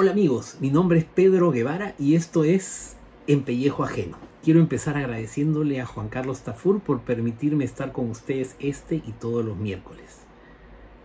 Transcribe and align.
Hola 0.00 0.12
amigos, 0.12 0.58
mi 0.60 0.70
nombre 0.70 1.00
es 1.00 1.04
Pedro 1.04 1.50
Guevara 1.50 1.96
y 1.98 2.14
esto 2.14 2.44
es 2.44 2.96
En 3.26 3.42
Pellejo 3.42 3.82
Ajeno. 3.82 4.16
Quiero 4.44 4.60
empezar 4.60 4.96
agradeciéndole 4.96 5.80
a 5.80 5.86
Juan 5.86 6.08
Carlos 6.08 6.42
Tafur 6.42 6.78
por 6.78 7.00
permitirme 7.00 7.64
estar 7.64 7.90
con 7.90 8.08
ustedes 8.08 8.54
este 8.60 8.94
y 8.94 9.12
todos 9.18 9.44
los 9.44 9.56
miércoles. 9.56 10.20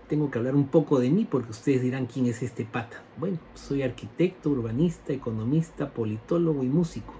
Tengo 0.07 0.29
que 0.29 0.37
hablar 0.37 0.55
un 0.55 0.67
poco 0.67 0.99
de 0.99 1.09
mí 1.09 1.25
porque 1.25 1.49
ustedes 1.49 1.81
dirán 1.81 2.05
quién 2.05 2.27
es 2.27 2.43
este 2.43 2.65
pata. 2.65 3.01
Bueno, 3.17 3.39
soy 3.55 3.81
arquitecto, 3.81 4.51
urbanista, 4.51 5.11
economista, 5.11 5.89
politólogo 5.89 6.63
y 6.63 6.67
músico. 6.67 7.15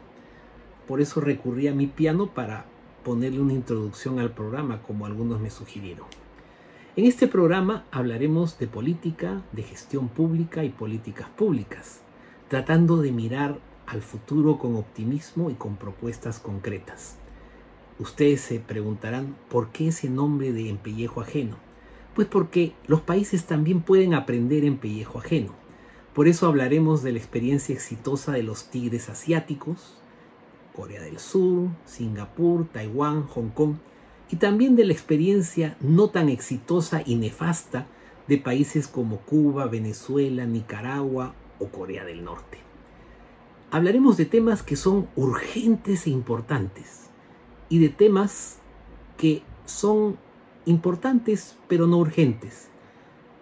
Por 0.88 1.02
eso 1.02 1.22
recurrí 1.22 1.68
a 1.68 1.74
mi 1.74 1.88
piano 1.88 2.28
para 2.28 2.68
ponerle 3.04 3.42
una 3.42 3.54
introducción 3.54 4.20
al 4.20 4.32
programa 4.32 4.82
como 4.82 5.06
algunos 5.06 5.40
me 5.40 5.50
sugirieron. 5.50 6.08
En 6.96 7.06
este 7.06 7.28
programa 7.28 7.86
hablaremos 7.92 8.60
de 8.60 8.68
política, 8.68 9.42
de 9.52 9.64
gestión 9.64 10.10
pública 10.10 10.64
y 10.64 10.70
políticas 10.70 11.28
públicas, 11.30 12.02
tratando 12.50 12.98
de 12.98 13.12
mirar 13.12 13.60
al 13.88 14.02
futuro 14.02 14.58
con 14.58 14.76
optimismo 14.76 15.50
y 15.50 15.56
con 15.56 15.76
propuestas 15.76 16.40
concretas. 16.40 17.18
Ustedes 18.00 18.42
se 18.42 18.60
preguntarán 18.60 19.36
por 19.50 19.70
qué 19.70 19.90
ese 19.90 20.10
nombre 20.10 20.52
de 20.52 20.70
empellejo 20.70 21.22
ajeno. 21.22 21.58
Pues 22.16 22.28
porque 22.28 22.74
los 22.88 23.02
países 23.02 23.46
también 23.46 23.82
pueden 23.82 24.14
aprender 24.14 24.66
en 24.66 24.78
pellejo 24.78 25.20
ajeno. 25.20 25.54
Por 26.14 26.28
eso 26.28 26.48
hablaremos 26.48 27.02
de 27.02 27.12
la 27.12 27.18
experiencia 27.18 27.74
exitosa 27.74 28.32
de 28.32 28.44
los 28.44 28.70
tigres 28.70 29.10
asiáticos, 29.10 29.98
Corea 30.76 31.02
del 31.02 31.20
Sur, 31.20 31.70
Singapur, 31.86 32.68
Taiwán, 32.68 33.28
Hong 33.28 33.50
Kong, 33.50 33.76
y 34.30 34.38
también 34.38 34.76
de 34.76 34.86
la 34.86 34.94
experiencia 34.94 35.78
no 35.80 36.10
tan 36.10 36.30
exitosa 36.30 37.04
y 37.06 37.16
nefasta 37.16 37.88
de 38.28 38.38
países 38.38 38.88
como 38.88 39.18
Cuba, 39.18 39.68
Venezuela, 39.68 40.46
Nicaragua 40.46 41.36
o 41.60 41.68
Corea 41.68 42.04
del 42.04 42.24
Norte. 42.24 42.58
Hablaremos 43.70 44.18
de 44.18 44.26
temas 44.26 44.64
que 44.64 44.76
son 44.76 45.08
urgentes 45.16 46.08
e 46.08 46.10
importantes 46.10 47.10
y 47.70 47.80
de 47.80 47.90
temas 47.90 48.60
que 49.18 49.42
son 49.66 50.18
importantes 50.66 51.58
pero 51.68 51.88
no 51.88 51.98
urgentes. 51.98 52.70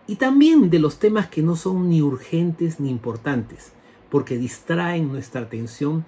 Y 0.07 0.15
también 0.15 0.69
de 0.69 0.79
los 0.79 0.99
temas 0.99 1.27
que 1.27 1.41
no 1.41 1.55
son 1.55 1.89
ni 1.89 2.01
urgentes 2.01 2.79
ni 2.79 2.89
importantes 2.89 3.73
porque 4.09 4.37
distraen 4.37 5.09
nuestra 5.09 5.41
atención 5.41 6.05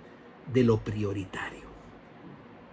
de 0.52 0.64
lo 0.64 0.80
prioritario. 0.80 1.64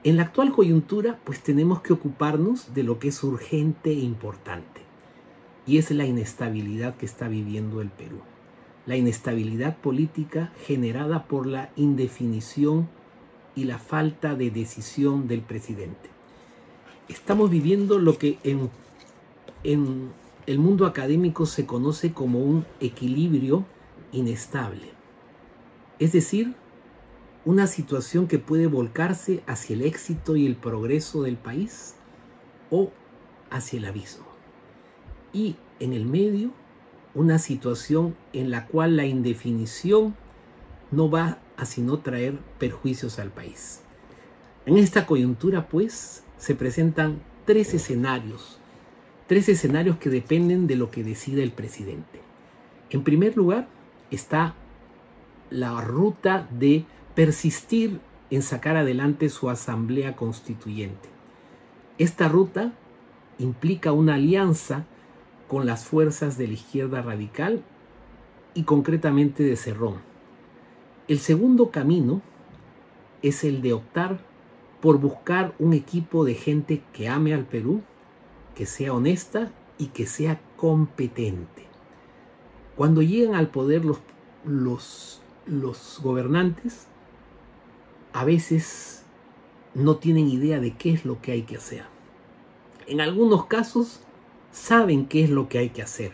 En 0.03 0.17
la 0.17 0.23
actual 0.23 0.53
coyuntura, 0.53 1.19
pues 1.25 1.43
tenemos 1.43 1.83
que 1.83 1.93
ocuparnos 1.93 2.73
de 2.73 2.85
lo 2.85 2.99
que 2.99 3.09
es 3.09 3.23
urgente 3.23 3.91
e 3.91 4.01
importante, 4.01 4.81
y 5.67 5.77
es 5.77 5.91
la 5.91 6.07
inestabilidad 6.07 6.97
que 6.97 7.05
está 7.05 7.29
viviendo 7.29 7.81
el 7.81 7.91
Perú. 7.91 8.21
La 8.87 8.97
inestabilidad 8.97 9.77
política 9.77 10.53
generada 10.67 11.25
por 11.25 11.47
la 11.47 11.71
indefinición 11.77 12.89
y 13.55 13.65
la 13.65 13.79
falta 13.79 14.35
de 14.35 14.51
decisión 14.51 15.29
del 15.29 15.43
presidente. 15.43 16.09
Estamos 17.09 17.51
viviendo 17.51 17.99
lo 17.99 18.17
que 18.17 18.39
en, 18.43 18.71
el 20.47 20.59
mundo 20.59 20.87
académico 20.87 21.45
se 21.45 21.67
conoce 21.67 22.13
como 22.13 22.41
un 22.41 22.65
equilibrio 22.81 23.67
inestable. 24.13 24.89
Es 25.99 26.13
decir, 26.13 26.55
una 27.45 27.67
situación 27.67 28.27
que 28.27 28.39
puede 28.39 28.67
volcarse 28.67 29.43
hacia 29.47 29.75
el 29.75 29.83
éxito 29.83 30.37
y 30.37 30.47
el 30.47 30.57
progreso 30.57 31.23
del 31.23 31.37
país 31.37 31.95
o 32.71 32.91
hacia 33.51 33.79
el 33.79 33.87
abismo. 33.87 34.27
Y 35.33 35.57
en 35.79 35.93
el 35.93 36.07
medio, 36.07 36.53
una 37.15 37.39
situación 37.39 38.15
en 38.33 38.51
la 38.51 38.67
cual 38.67 38.97
la 38.97 39.07
indefinición 39.07 40.15
no 40.91 41.11
va 41.11 41.39
a 41.57 41.67
sino 41.67 41.99
traer 41.99 42.39
perjuicios 42.59 43.19
al 43.19 43.31
país. 43.31 43.83
En 44.67 44.77
esta 44.77 45.07
coyuntura, 45.07 45.69
pues, 45.69 46.25
se 46.37 46.55
presentan 46.55 47.23
tres 47.45 47.75
escenarios, 47.75 48.59
tres 49.27 49.49
escenarios 49.49 49.97
que 49.99 50.11
dependen 50.11 50.67
de 50.67 50.77
lo 50.77 50.91
que 50.91 51.05
decida 51.05 51.43
el 51.43 51.53
presidente. 51.53 52.21
En 52.91 53.03
primer 53.03 53.37
lugar, 53.37 53.69
está 54.11 54.55
la 55.51 55.81
ruta 55.81 56.49
de 56.51 56.85
persistir 57.15 58.01
en 58.31 58.43
sacar 58.43 58.77
adelante 58.77 59.29
su 59.29 59.51
asamblea 59.51 60.17
constituyente. 60.17 61.09
Esta 61.99 62.29
ruta 62.29 62.73
implica 63.39 63.93
una 63.93 64.15
alianza 64.15 64.85
con 65.49 65.67
las 65.67 65.85
fuerzas 65.85 66.39
de 66.39 66.47
la 66.47 66.55
izquierda 66.55 67.03
radical 67.03 67.63
y 68.55 68.63
concretamente 68.63 69.43
de 69.43 69.57
Cerrón. 69.57 69.97
El 71.09 71.19
segundo 71.19 71.71
camino 71.71 72.23
es 73.23 73.43
el 73.45 73.63
de 73.63 73.73
optar 73.73 74.21
por 74.81 74.99
buscar 74.99 75.55
un 75.59 75.73
equipo 75.73 76.25
de 76.25 76.35
gente 76.35 76.83
que 76.93 77.09
ame 77.09 77.35
al 77.35 77.45
Perú, 77.45 77.83
que 78.55 78.65
sea 78.65 78.95
honesta 78.95 79.51
y 79.77 79.87
que 79.87 80.07
sea 80.07 80.41
competente. 80.57 81.67
Cuando 82.77 83.03
llegan 83.03 83.35
al 83.35 83.49
poder 83.49 83.85
los, 83.85 84.01
los, 84.45 85.21
los 85.47 86.01
gobernantes, 86.03 86.87
a 88.13 88.25
veces 88.25 89.05
no 89.75 89.97
tienen 89.97 90.29
idea 90.29 90.61
de 90.61 90.75
qué 90.77 90.93
es 90.93 91.05
lo 91.05 91.21
que 91.21 91.33
hay 91.33 91.43
que 91.43 91.57
hacer. 91.57 91.85
En 92.87 93.01
algunos 93.01 93.47
casos 93.47 94.01
saben 94.51 95.07
qué 95.07 95.25
es 95.25 95.31
lo 95.31 95.49
que 95.49 95.59
hay 95.59 95.71
que 95.71 95.83
hacer, 95.83 96.13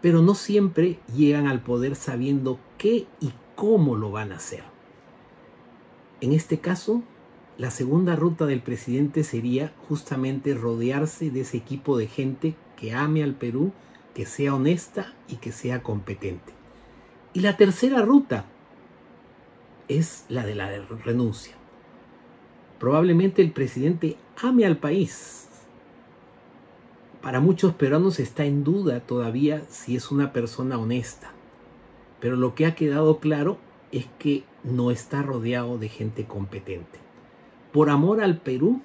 pero 0.00 0.22
no 0.22 0.34
siempre 0.34 0.98
llegan 1.14 1.46
al 1.46 1.62
poder 1.62 1.96
sabiendo 1.96 2.58
qué 2.78 3.06
y 3.20 3.32
cómo 3.54 3.96
lo 3.96 4.10
van 4.10 4.32
a 4.32 4.36
hacer. 4.36 4.64
En 6.20 6.32
este 6.32 6.60
caso, 6.60 7.02
la 7.58 7.70
segunda 7.70 8.16
ruta 8.16 8.46
del 8.46 8.62
presidente 8.62 9.24
sería 9.24 9.74
justamente 9.88 10.54
rodearse 10.54 11.30
de 11.30 11.42
ese 11.42 11.58
equipo 11.58 11.98
de 11.98 12.06
gente 12.06 12.54
que 12.76 12.94
ame 12.94 13.22
al 13.22 13.34
Perú, 13.34 13.72
que 14.14 14.24
sea 14.24 14.54
honesta 14.54 15.14
y 15.28 15.36
que 15.36 15.52
sea 15.52 15.82
competente. 15.82 16.52
Y 17.34 17.40
la 17.40 17.56
tercera 17.56 18.02
ruta 18.02 18.46
es 19.88 20.24
la 20.28 20.44
de 20.44 20.54
la 20.54 20.70
renuncia. 21.04 21.54
Probablemente 22.78 23.42
el 23.42 23.52
presidente 23.52 24.16
ame 24.42 24.66
al 24.66 24.76
país. 24.76 25.48
Para 27.22 27.40
muchos 27.40 27.74
peruanos 27.74 28.18
está 28.18 28.44
en 28.44 28.64
duda 28.64 29.00
todavía 29.00 29.62
si 29.68 29.94
es 29.94 30.10
una 30.10 30.32
persona 30.32 30.78
honesta. 30.78 31.32
Pero 32.20 32.36
lo 32.36 32.54
que 32.54 32.66
ha 32.66 32.74
quedado 32.74 33.18
claro 33.18 33.58
es 33.92 34.06
que 34.18 34.44
no 34.64 34.90
está 34.90 35.22
rodeado 35.22 35.78
de 35.78 35.88
gente 35.88 36.24
competente. 36.24 36.98
Por 37.72 37.90
amor 37.90 38.20
al 38.20 38.38
Perú, 38.38 38.80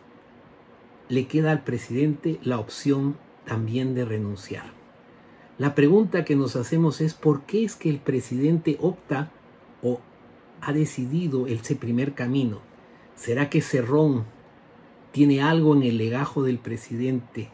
le 1.09 1.27
queda 1.27 1.51
al 1.51 1.63
presidente 1.63 2.39
la 2.43 2.59
opción 2.59 3.17
también 3.45 3.95
de 3.95 4.05
renunciar. 4.05 4.65
La 5.57 5.73
pregunta 5.73 6.23
que 6.23 6.35
nos 6.35 6.55
hacemos 6.55 7.01
es 7.01 7.15
por 7.15 7.41
qué 7.43 7.63
es 7.63 7.75
que 7.75 7.89
el 7.89 7.99
presidente 7.99 8.77
opta 8.79 9.31
o 9.81 9.99
ha 10.61 10.73
decidido 10.73 11.47
ese 11.47 11.75
primer 11.75 12.13
camino? 12.13 12.59
¿Será 13.15 13.49
que 13.49 13.61
Cerrón 13.61 14.25
tiene 15.11 15.41
algo 15.41 15.75
en 15.75 15.83
el 15.83 15.97
legajo 15.97 16.43
del 16.43 16.59
presidente 16.59 17.49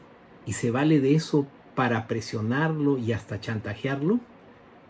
y 0.45 0.53
se 0.53 0.71
vale 0.71 0.99
de 0.99 1.15
eso 1.15 1.47
para 1.75 2.07
presionarlo 2.07 2.97
y 2.97 3.13
hasta 3.13 3.39
chantajearlo? 3.39 4.19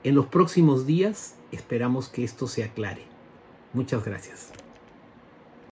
En 0.04 0.16
los 0.16 0.26
próximos 0.26 0.86
días 0.86 1.36
esperamos 1.52 2.10
que 2.10 2.24
esto 2.24 2.48
se 2.48 2.64
aclare. 2.64 3.04
Muchas 3.74 4.04
gracias. 4.04 4.52